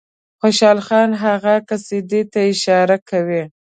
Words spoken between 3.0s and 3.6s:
کوي.